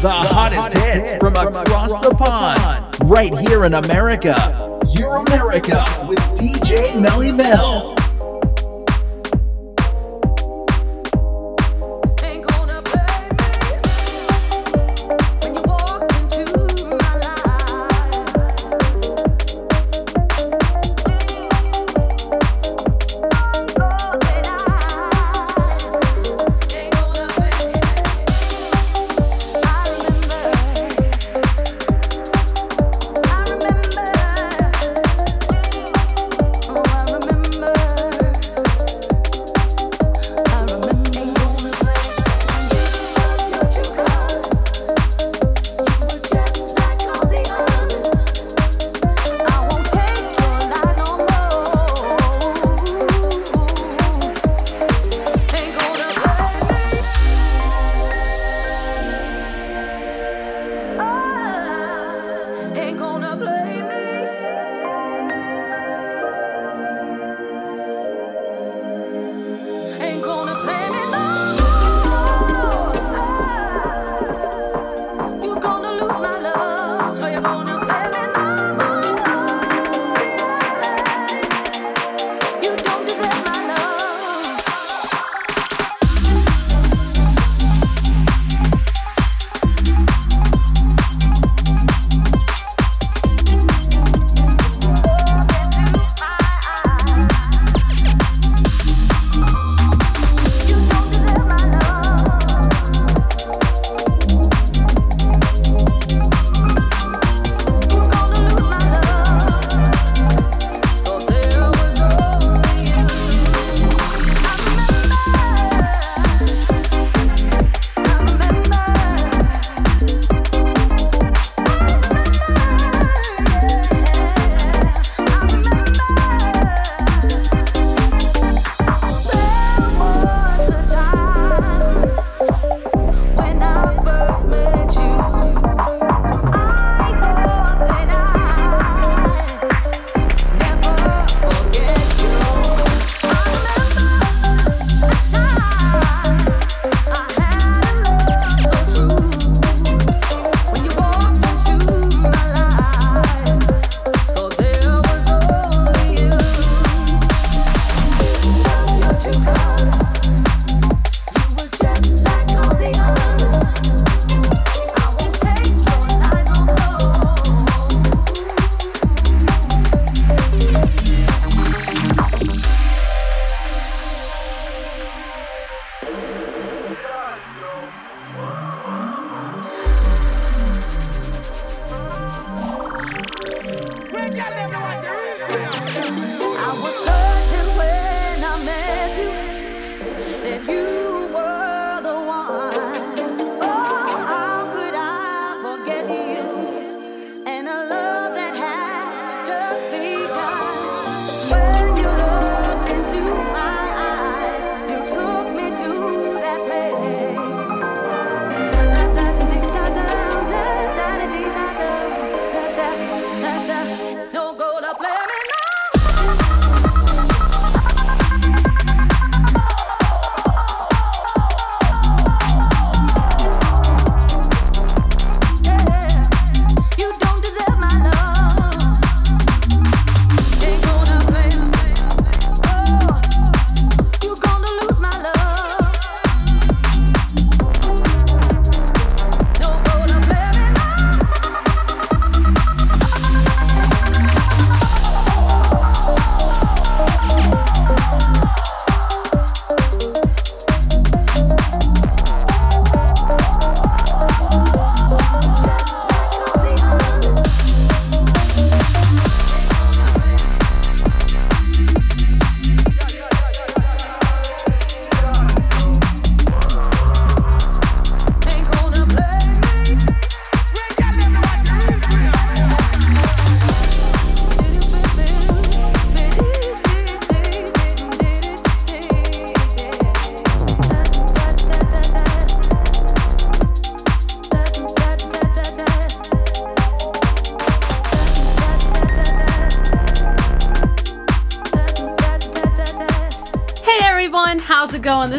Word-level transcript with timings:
The 0.00 0.12
hottest 0.12 0.74
hits 0.74 1.16
from 1.18 1.34
across 1.34 1.98
the 1.98 2.14
pond, 2.14 2.94
right 3.10 3.36
here 3.36 3.64
in 3.64 3.74
America. 3.74 4.78
Euro 4.90 5.22
America 5.22 5.84
with 6.08 6.20
DJ 6.38 7.00
Melly 7.00 7.32
Mel. 7.32 7.97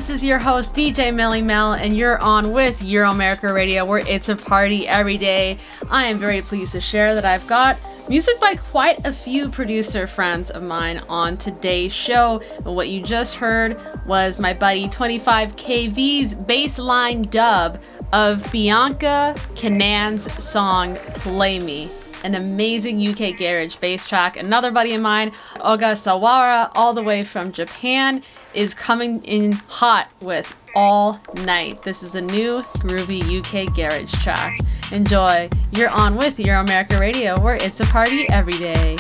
This 0.09 0.23
is 0.23 0.25
your 0.25 0.39
host, 0.39 0.73
DJ 0.73 1.13
Melly 1.13 1.43
Mel, 1.43 1.73
and 1.73 1.95
you're 1.95 2.17
on 2.17 2.51
with 2.51 2.81
Euro 2.81 3.11
America 3.11 3.53
Radio, 3.53 3.85
where 3.85 3.99
it's 3.99 4.27
a 4.27 4.35
party 4.35 4.87
every 4.87 5.19
day. 5.19 5.59
I 5.91 6.05
am 6.05 6.17
very 6.17 6.41
pleased 6.41 6.71
to 6.71 6.81
share 6.81 7.13
that 7.13 7.25
I've 7.25 7.45
got 7.45 7.77
music 8.09 8.39
by 8.39 8.55
quite 8.55 9.05
a 9.05 9.13
few 9.13 9.49
producer 9.49 10.07
friends 10.07 10.49
of 10.49 10.63
mine 10.63 11.03
on 11.07 11.37
today's 11.37 11.93
show. 11.93 12.41
And 12.65 12.75
what 12.75 12.89
you 12.89 13.03
just 13.03 13.35
heard 13.35 13.79
was 14.07 14.39
my 14.39 14.51
buddy 14.51 14.87
25KV's 14.87 16.33
bassline 16.33 17.29
dub 17.29 17.79
of 18.11 18.51
Bianca 18.51 19.35
Canan's 19.53 20.43
song 20.43 20.95
Play 21.17 21.59
Me 21.59 21.87
an 22.23 22.35
amazing 22.35 23.07
UK 23.07 23.37
garage 23.37 23.77
bass 23.77 24.05
track. 24.05 24.37
Another 24.37 24.71
buddy 24.71 24.93
of 24.93 25.01
mine, 25.01 25.31
Oga 25.57 25.93
Sawara, 25.93 26.69
all 26.75 26.93
the 26.93 27.03
way 27.03 27.23
from 27.23 27.51
Japan, 27.51 28.21
is 28.53 28.73
coming 28.73 29.21
in 29.23 29.53
hot 29.67 30.09
with 30.21 30.55
All 30.75 31.19
Night. 31.43 31.83
This 31.83 32.03
is 32.03 32.15
a 32.15 32.21
new 32.21 32.61
groovy 32.79 33.21
UK 33.39 33.73
garage 33.75 34.13
track. 34.23 34.59
Enjoy. 34.91 35.49
You're 35.71 35.89
on 35.89 36.17
with 36.17 36.39
Euro 36.39 36.61
America 36.61 36.99
Radio, 36.99 37.39
where 37.39 37.55
it's 37.55 37.79
a 37.79 37.85
party 37.85 38.27
every 38.29 38.53
day. 38.53 38.97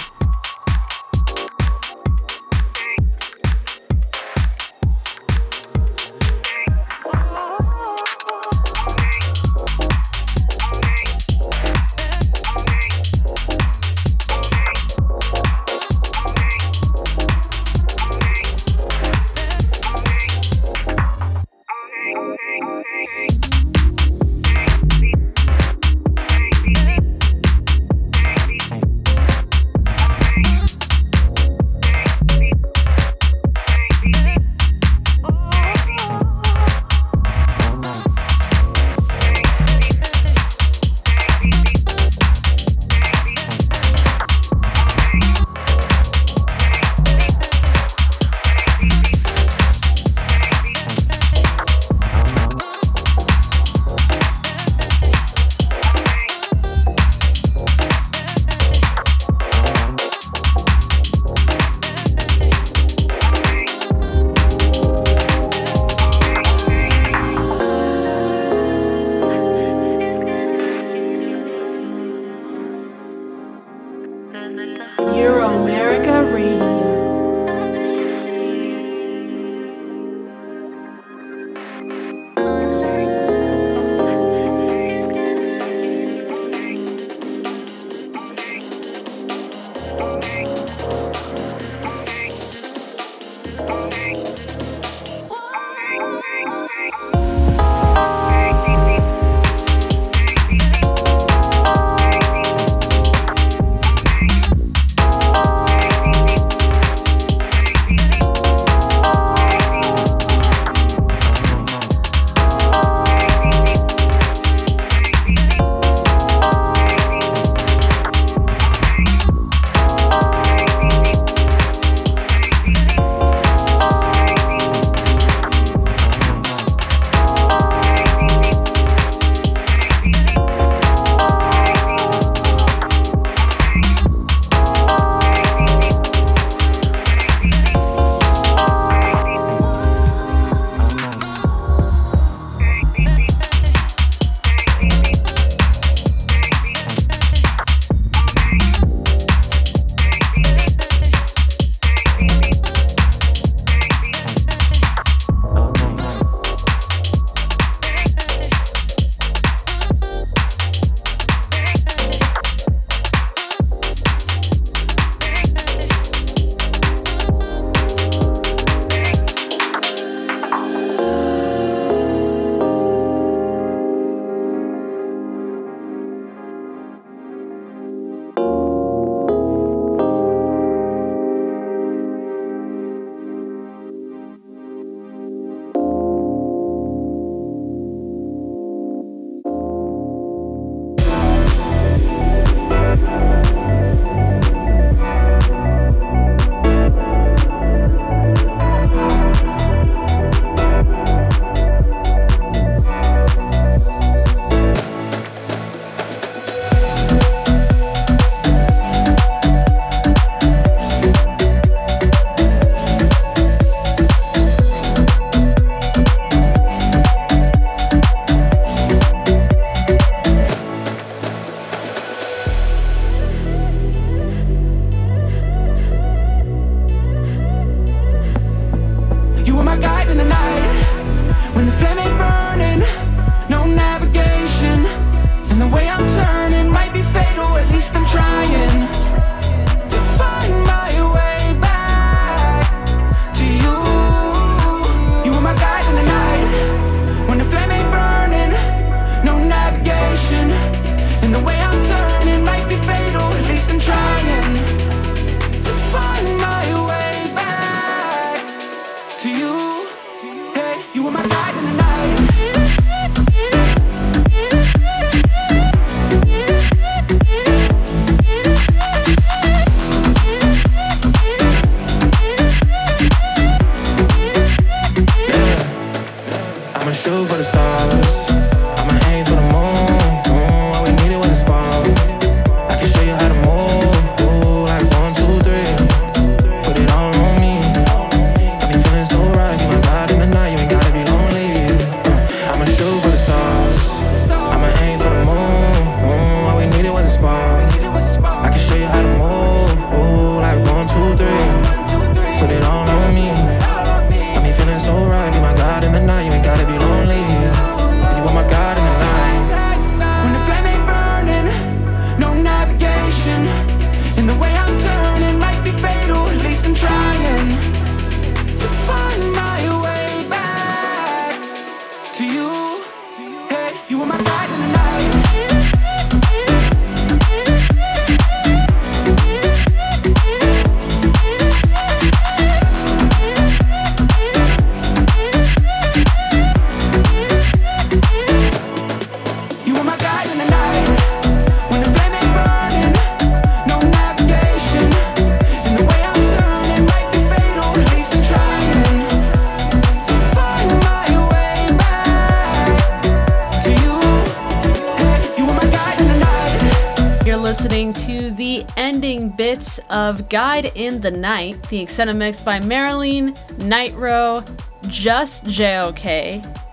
In 360.65 361.01
the 361.01 361.11
Night, 361.11 361.61
the 361.69 361.79
extended 361.79 362.15
mix 362.15 362.41
by 362.41 362.59
Marilyn, 362.59 363.35
Nitro, 363.59 364.43
Just 364.87 365.45
JOK, 365.45 366.05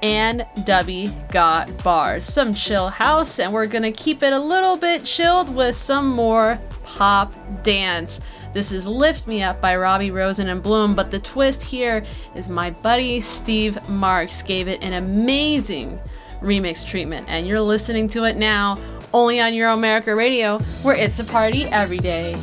and 0.03 0.47
Dubby 0.59 1.13
Got 1.31 1.83
Bars. 1.83 2.25
Some 2.25 2.53
chill 2.53 2.89
house, 2.89 3.39
and 3.39 3.53
we're 3.53 3.67
gonna 3.67 3.93
keep 3.93 4.23
it 4.23 4.33
a 4.33 4.39
little 4.39 4.77
bit 4.77 5.05
chilled 5.05 5.55
with 5.55 5.77
some 5.77 6.09
more 6.09 6.59
pop 6.85 7.33
dance. 7.63 8.21
This 8.53 8.73
is 8.73 8.87
Lift 8.87 9.27
Me 9.27 9.43
Up 9.43 9.61
by 9.61 9.77
Robbie 9.77 10.11
Rosen 10.11 10.49
and 10.49 10.63
Bloom, 10.63 10.95
but 10.95 11.11
the 11.11 11.21
twist 11.21 11.63
here 11.63 12.05
is 12.35 12.49
my 12.49 12.71
buddy 12.71 13.21
Steve 13.21 13.89
Marks 13.89 14.43
gave 14.43 14.69
it 14.69 14.83
an 14.83 14.95
amazing 14.95 15.99
remix 16.41 16.87
treatment, 16.87 17.29
and 17.29 17.47
you're 17.47 17.61
listening 17.61 18.09
to 18.09 18.25
it 18.25 18.37
now 18.37 18.77
only 19.13 19.41
on 19.41 19.55
Euro 19.55 19.75
America 19.75 20.15
Radio, 20.15 20.59
where 20.83 20.97
it's 20.97 21.19
a 21.19 21.25
party 21.25 21.65
every 21.67 21.99
day. 21.99 22.37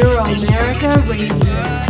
Euro 0.00 0.24
America 0.24 0.96
Radio. 1.06 1.89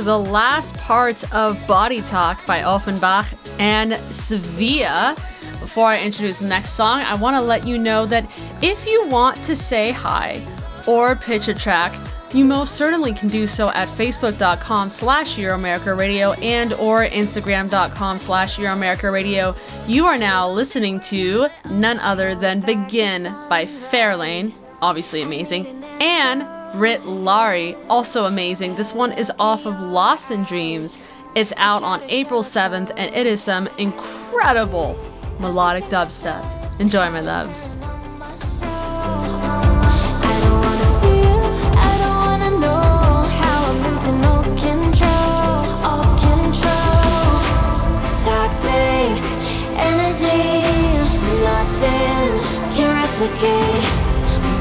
To 0.00 0.06
the 0.06 0.18
last 0.18 0.74
parts 0.78 1.24
of 1.30 1.58
Body 1.66 2.00
Talk 2.00 2.46
by 2.46 2.58
Offenbach 2.58 3.26
and 3.58 3.94
Sevilla. 4.14 5.14
Before 5.60 5.88
I 5.88 6.00
introduce 6.00 6.38
the 6.38 6.46
next 6.46 6.70
song, 6.70 7.00
I 7.00 7.14
want 7.14 7.36
to 7.36 7.42
let 7.42 7.66
you 7.66 7.76
know 7.76 8.06
that 8.06 8.24
if 8.62 8.88
you 8.88 9.06
want 9.08 9.36
to 9.44 9.54
say 9.54 9.92
hi 9.92 10.40
or 10.88 11.16
pitch 11.16 11.48
a 11.48 11.54
track, 11.54 11.92
you 12.32 12.46
most 12.46 12.76
certainly 12.76 13.12
can 13.12 13.28
do 13.28 13.46
so 13.46 13.68
at 13.70 13.88
facebook.com 13.88 14.88
slash 14.88 15.36
Euroamerica 15.36 15.94
Radio 15.94 16.32
and 16.34 16.72
or 16.74 17.04
instagram.com 17.04 18.18
slash 18.18 18.56
Euroamerica 18.56 19.12
Radio. 19.12 19.54
You 19.86 20.06
are 20.06 20.16
now 20.16 20.48
listening 20.48 21.00
to 21.00 21.48
none 21.70 21.98
other 21.98 22.34
than 22.34 22.60
Begin 22.60 23.24
by 23.50 23.66
Fairlane, 23.66 24.54
obviously 24.80 25.20
amazing, 25.20 25.84
and 26.00 26.59
Rit 26.74 27.04
Lari, 27.04 27.74
also 27.88 28.26
amazing. 28.26 28.76
This 28.76 28.92
one 28.92 29.12
is 29.12 29.32
off 29.38 29.66
of 29.66 29.80
Lost 29.80 30.30
in 30.30 30.44
Dreams. 30.44 30.98
It's 31.34 31.52
out 31.56 31.82
on 31.82 32.00
April 32.08 32.42
7th 32.42 32.92
and 32.96 33.14
it 33.14 33.26
is 33.26 33.42
some 33.42 33.68
incredible 33.78 34.96
melodic 35.40 35.84
dubstep. 35.84 36.80
Enjoy, 36.80 37.10
my 37.10 37.20
loves. 37.20 37.68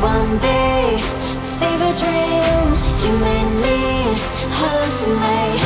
One 0.01 0.37
day 0.39 1.18
dream. 1.99 2.67
You 3.03 3.11
made 3.19 3.51
me 3.63 3.79
hallucinate 4.57 5.58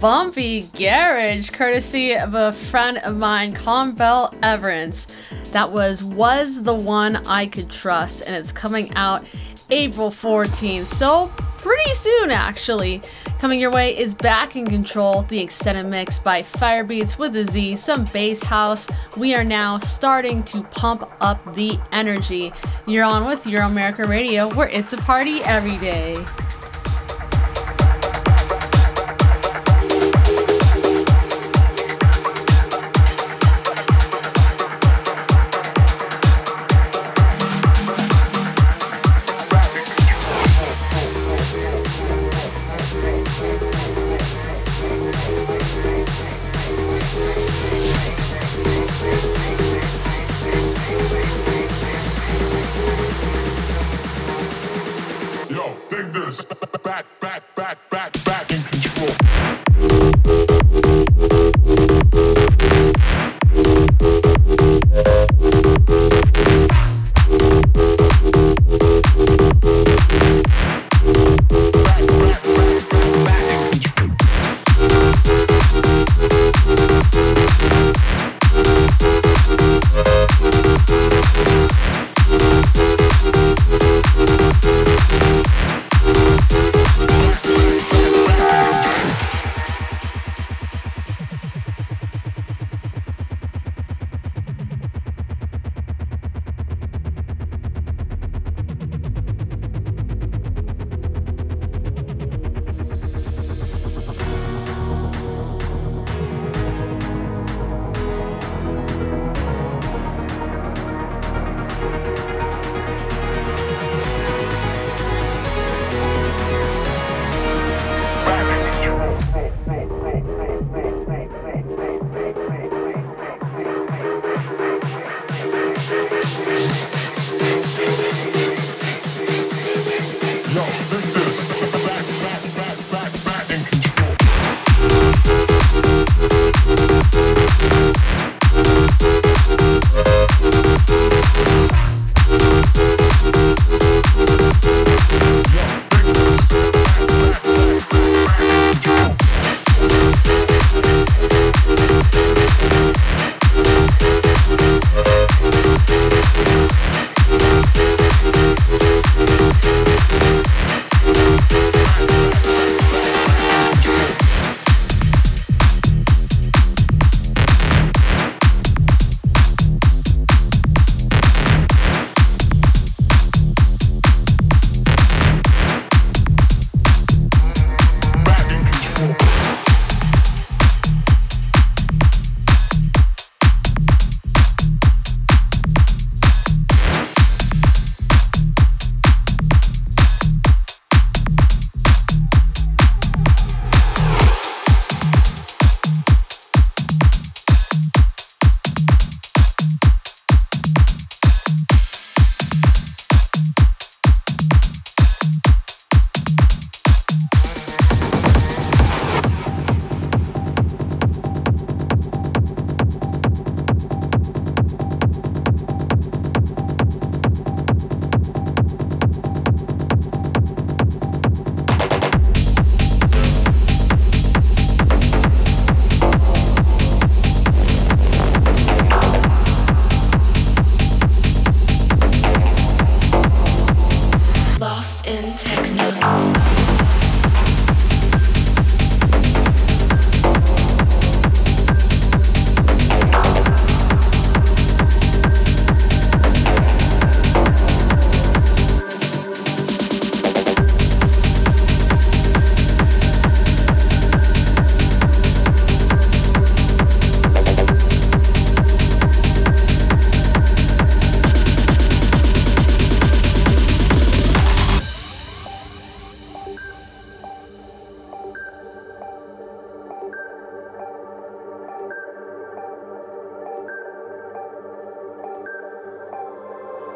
bumpy 0.00 0.62
garage 0.74 1.50
courtesy 1.50 2.16
of 2.16 2.34
a 2.34 2.52
friend 2.52 2.96
of 2.98 3.18
mine, 3.18 3.52
Colin 3.52 3.92
Bell 3.92 4.32
Everance. 4.42 5.06
That 5.52 5.70
was 5.70 6.02
Was 6.02 6.62
the 6.62 6.74
One 6.74 7.16
I 7.26 7.46
Could 7.46 7.68
Trust, 7.68 8.22
and 8.22 8.34
it's 8.34 8.50
coming 8.50 8.94
out 8.94 9.26
April 9.68 10.10
14th. 10.10 10.86
So, 10.86 11.30
pretty 11.58 11.92
soon, 11.92 12.30
actually. 12.30 13.02
Coming 13.40 13.60
your 13.60 13.70
way 13.70 13.96
is 13.96 14.14
Back 14.14 14.56
in 14.56 14.64
Control, 14.66 15.22
the 15.22 15.38
extended 15.38 15.84
mix 15.84 16.18
by 16.18 16.42
Firebeatz 16.42 17.18
with 17.18 17.36
a 17.36 17.44
Z, 17.44 17.76
some 17.76 18.06
bass 18.06 18.42
house. 18.42 18.88
We 19.18 19.34
are 19.34 19.44
now 19.44 19.78
starting 19.78 20.42
to 20.44 20.62
pump 20.62 21.10
up 21.20 21.54
the 21.54 21.78
energy. 21.92 22.54
You're 22.86 23.04
on 23.04 23.26
with 23.26 23.46
Euro 23.46 23.66
America 23.66 24.04
Radio, 24.04 24.48
where 24.54 24.68
it's 24.68 24.94
a 24.94 24.98
party 24.98 25.42
every 25.42 25.76
day. 25.76 26.16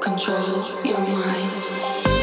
control 0.04 0.84
your 0.84 1.00
mind. 1.00 2.13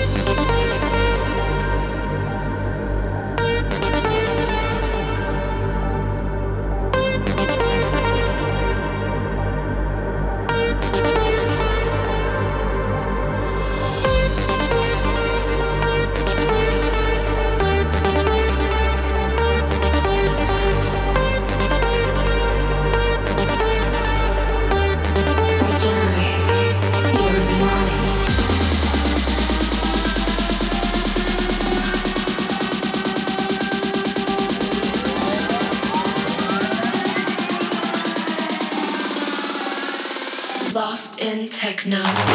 Techno. 41.83 42.30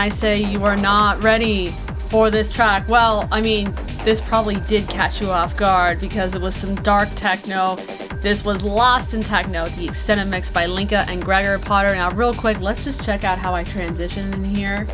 I 0.00 0.08
say 0.08 0.40
you 0.42 0.64
are 0.64 0.78
not 0.78 1.22
ready 1.22 1.72
for 2.08 2.30
this 2.30 2.48
track, 2.48 2.88
well, 2.88 3.28
I 3.30 3.42
mean, 3.42 3.70
this 4.02 4.18
probably 4.18 4.56
did 4.60 4.88
catch 4.88 5.20
you 5.20 5.30
off 5.30 5.54
guard 5.58 6.00
because 6.00 6.34
it 6.34 6.40
was 6.40 6.56
some 6.56 6.74
dark 6.76 7.10
techno. 7.16 7.76
This 8.22 8.42
was 8.42 8.64
Lost 8.64 9.12
in 9.12 9.20
Techno, 9.20 9.66
the 9.66 9.84
extended 9.84 10.28
mix 10.28 10.50
by 10.50 10.64
Linka 10.64 11.04
and 11.10 11.22
Gregor 11.22 11.58
Potter. 11.58 11.94
Now, 11.94 12.10
real 12.12 12.32
quick, 12.32 12.60
let's 12.60 12.82
just 12.82 13.04
check 13.04 13.24
out 13.24 13.36
how 13.36 13.54
I 13.54 13.62
transition 13.62 14.32
in 14.32 14.54
here. 14.54 14.86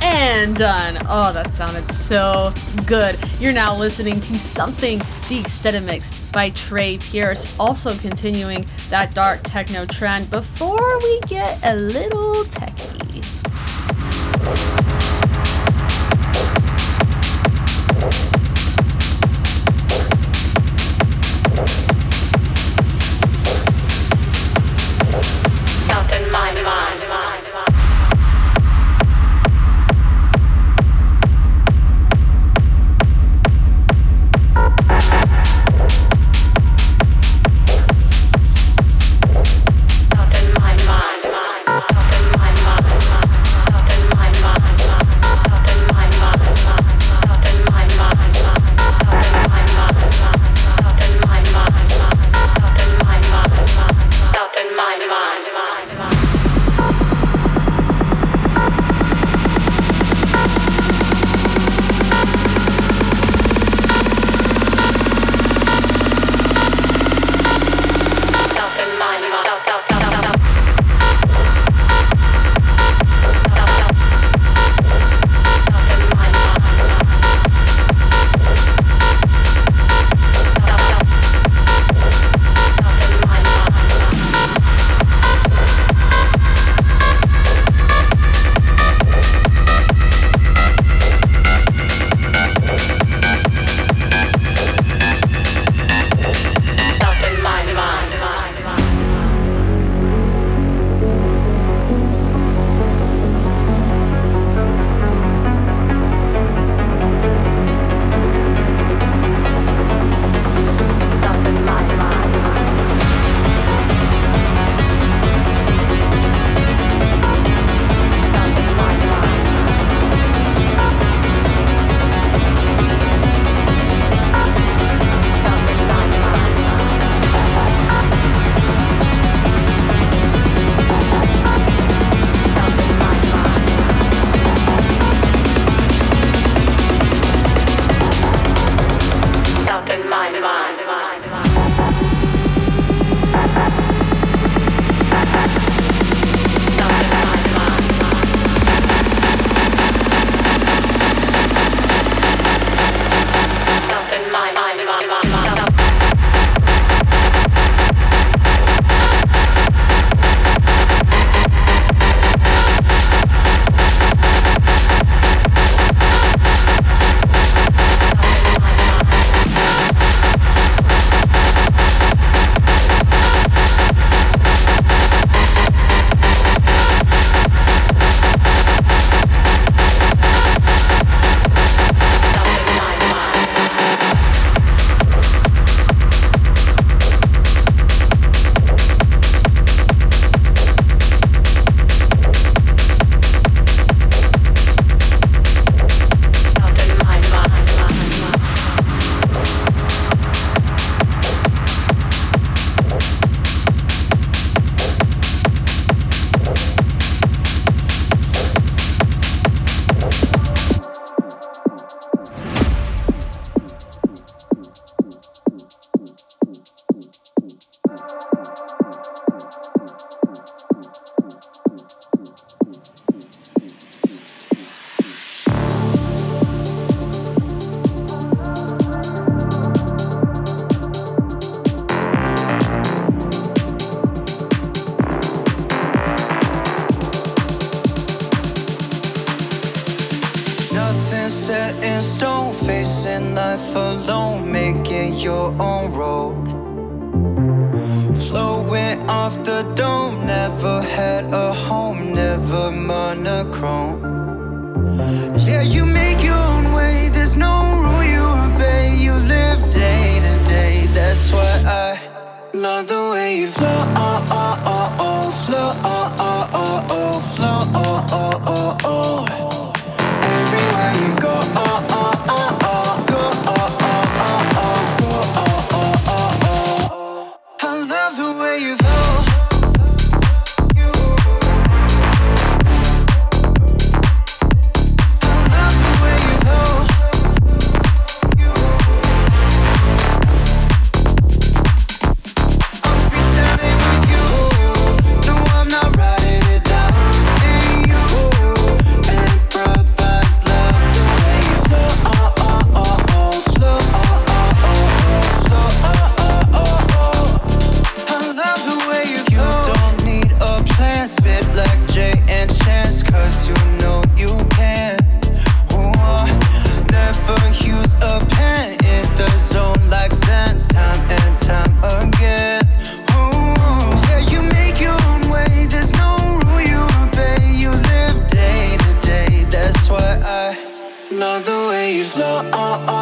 And 0.00 0.56
done. 0.56 0.96
Oh, 1.06 1.34
that 1.34 1.52
sounded 1.52 1.88
so 1.92 2.54
good. 2.86 3.18
You're 3.38 3.52
now 3.52 3.76
listening 3.76 4.22
to 4.22 4.38
Something, 4.38 5.02
the 5.28 5.38
extended 5.38 5.84
mix 5.84 6.18
by 6.32 6.48
Trey 6.50 6.96
Pierce, 6.96 7.58
also 7.60 7.94
continuing 7.98 8.64
that 8.88 9.14
dark 9.14 9.42
techno 9.44 9.84
trend 9.84 10.30
before 10.30 10.98
we 10.98 11.20
get 11.28 11.60
a 11.62 11.74
little 11.76 12.44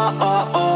oh, 0.02 0.16
oh. 0.18 0.50
oh. 0.54 0.69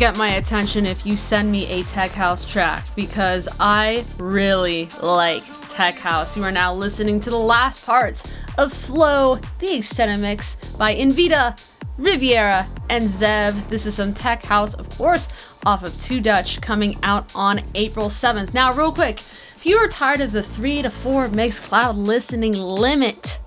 get 0.00 0.16
my 0.16 0.36
attention 0.36 0.86
if 0.86 1.04
you 1.04 1.14
send 1.14 1.52
me 1.52 1.66
a 1.66 1.82
Tech 1.82 2.10
House 2.12 2.42
track 2.46 2.86
because 2.96 3.46
I 3.60 4.06
really 4.16 4.88
like 5.02 5.42
Tech 5.68 5.96
House. 5.96 6.38
You 6.38 6.44
are 6.44 6.50
now 6.50 6.72
listening 6.72 7.20
to 7.20 7.28
the 7.28 7.36
last 7.36 7.84
parts 7.84 8.26
of 8.56 8.72
Flow, 8.72 9.38
the 9.58 9.76
Extended 9.76 10.18
Mix 10.20 10.54
by 10.78 10.92
Invita, 10.92 11.54
Riviera, 11.98 12.66
and 12.88 13.04
Zev. 13.04 13.68
This 13.68 13.84
is 13.84 13.94
some 13.94 14.14
Tech 14.14 14.42
House, 14.42 14.72
of 14.72 14.88
course, 14.96 15.28
off 15.66 15.82
of 15.82 16.00
Two 16.00 16.22
Dutch 16.22 16.62
coming 16.62 16.96
out 17.02 17.30
on 17.34 17.60
April 17.74 18.08
7th. 18.08 18.54
Now, 18.54 18.72
real 18.72 18.92
quick, 18.92 19.20
if 19.54 19.66
you 19.66 19.76
are 19.76 19.88
tired 19.88 20.22
of 20.22 20.32
the 20.32 20.42
three 20.42 20.80
to 20.80 20.88
four 20.88 21.28
Mixcloud 21.28 21.94
listening 21.94 22.54
limit, 22.54 23.39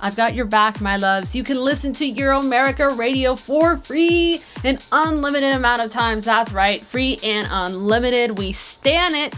I've 0.00 0.16
got 0.16 0.34
your 0.34 0.44
back, 0.44 0.80
my 0.80 0.96
loves. 0.96 1.34
You 1.34 1.42
can 1.42 1.58
listen 1.58 1.92
to 1.94 2.10
Euromerica 2.10 2.96
Radio 2.96 3.34
for 3.36 3.76
free 3.76 4.42
an 4.64 4.78
unlimited 4.92 5.54
amount 5.54 5.82
of 5.82 5.90
times. 5.90 6.24
That's 6.24 6.52
right, 6.52 6.82
free 6.82 7.18
and 7.22 7.48
unlimited. 7.50 8.38
We 8.38 8.52
stand 8.52 9.16
it 9.16 9.34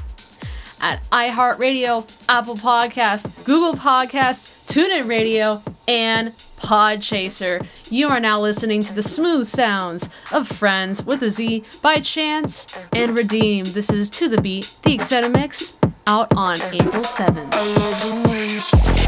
at 0.81 1.03
iHeartRadio, 1.11 2.11
Apple 2.29 2.57
Podcasts, 2.57 3.45
Google 3.45 3.75
Podcasts, 3.75 4.55
TuneIn 4.73 5.09
Radio, 5.09 5.63
and 5.89 6.33
Podchaser. 6.59 7.67
You 7.91 8.09
are 8.09 8.21
now 8.21 8.41
listening 8.41 8.83
to 8.85 8.95
the 8.95 9.03
smooth 9.03 9.47
sounds 9.47 10.09
of 10.31 10.47
Friends 10.47 11.05
with 11.05 11.23
a 11.23 11.31
Z 11.31 11.65
by 11.83 12.01
Chance 12.01 12.79
and 12.93 13.17
Redeem. 13.17 13.65
This 13.65 13.91
is 13.91 14.11
To 14.11 14.29
the 14.29 14.41
Beat, 14.41 14.73
the 14.83 14.95
Extended 14.95 15.33
Mix, 15.33 15.75
out 16.07 16.35
on 16.37 16.61
April 16.73 17.03
7th. 17.03 19.00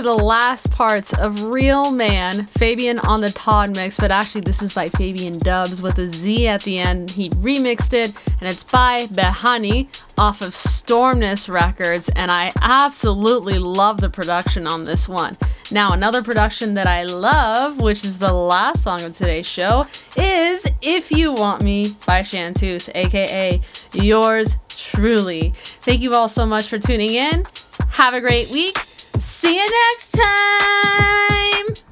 To 0.00 0.04
the 0.04 0.14
last 0.14 0.70
parts 0.70 1.12
of 1.12 1.42
Real 1.42 1.90
Man, 1.90 2.46
Fabian 2.46 2.98
on 3.00 3.20
the 3.20 3.28
Todd 3.28 3.76
mix, 3.76 3.98
but 3.98 4.10
actually, 4.10 4.40
this 4.40 4.62
is 4.62 4.74
by 4.74 4.88
Fabian 4.88 5.38
Dubs 5.38 5.82
with 5.82 5.98
a 5.98 6.06
Z 6.06 6.48
at 6.48 6.62
the 6.62 6.78
end. 6.78 7.10
He 7.10 7.28
remixed 7.30 7.92
it, 7.92 8.14
and 8.40 8.48
it's 8.48 8.64
by 8.64 9.00
Behani 9.08 9.88
off 10.16 10.40
of 10.40 10.54
Stormness 10.54 11.52
Records, 11.52 12.08
and 12.16 12.30
I 12.30 12.50
absolutely 12.62 13.58
love 13.58 14.00
the 14.00 14.08
production 14.08 14.66
on 14.66 14.84
this 14.84 15.06
one. 15.06 15.36
Now, 15.70 15.92
another 15.92 16.22
production 16.22 16.72
that 16.74 16.86
I 16.86 17.02
love, 17.02 17.82
which 17.82 18.02
is 18.02 18.18
the 18.18 18.32
last 18.32 18.84
song 18.84 19.02
of 19.02 19.14
today's 19.14 19.46
show, 19.46 19.84
is 20.16 20.66
If 20.80 21.12
You 21.12 21.32
Want 21.32 21.62
Me 21.62 21.94
by 22.06 22.22
Chanteuse, 22.22 22.88
aka 22.94 23.60
yours 23.92 24.56
truly. 24.68 25.52
Thank 25.56 26.00
you 26.00 26.14
all 26.14 26.28
so 26.28 26.46
much 26.46 26.68
for 26.68 26.78
tuning 26.78 27.10
in. 27.10 27.44
Have 27.90 28.14
a 28.14 28.20
great 28.22 28.50
week. 28.50 28.78
See 29.20 29.54
you 29.54 29.70
next 29.70 30.12
time. 30.12 31.89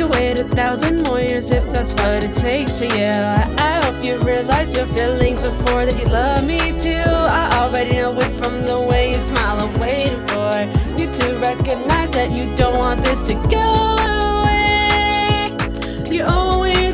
could 0.00 0.10
wait 0.12 0.38
a 0.38 0.44
thousand 0.44 1.02
more 1.02 1.20
years 1.20 1.50
if 1.50 1.68
that's 1.68 1.92
what 1.92 2.24
it 2.24 2.34
takes 2.36 2.78
for 2.78 2.84
you. 2.84 3.12
I 3.68 3.80
hope 3.84 4.02
you 4.02 4.18
realize 4.20 4.74
your 4.74 4.86
feelings 4.86 5.42
before 5.42 5.84
that 5.84 5.98
you 5.98 6.06
love 6.06 6.46
me 6.46 6.58
too. 6.80 7.04
I 7.04 7.50
already 7.58 7.96
know 7.96 8.16
it 8.16 8.30
from 8.38 8.62
the 8.62 8.80
way 8.80 9.10
you 9.10 9.16
smile. 9.16 9.60
I'm 9.60 9.78
waiting 9.78 10.26
for 10.28 10.52
you 10.98 11.12
to 11.12 11.38
recognize 11.38 12.12
that 12.12 12.30
you 12.30 12.54
don't 12.56 12.78
want 12.78 13.02
this 13.02 13.26
to 13.28 13.34
go 13.50 13.66
away. 14.40 15.52
You 16.10 16.24
always 16.24 16.89